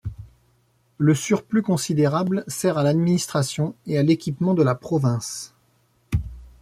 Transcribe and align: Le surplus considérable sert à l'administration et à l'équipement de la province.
Le 0.97 1.13
surplus 1.13 1.61
considérable 1.61 2.43
sert 2.47 2.79
à 2.79 2.83
l'administration 2.83 3.75
et 3.85 3.99
à 3.99 4.01
l'équipement 4.01 4.55
de 4.55 4.63
la 4.63 4.73
province. 4.73 5.53